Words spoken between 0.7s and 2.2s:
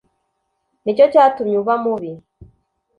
Ni cyo cyatumye uba mubi